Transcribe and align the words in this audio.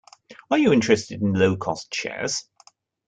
Are 0.49 0.57
you 0.57 0.73
interested 0.73 1.21
in 1.21 1.33
low-cost 1.33 1.93
shares? 1.93 2.45